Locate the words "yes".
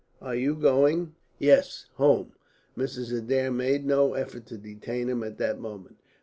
1.37-1.85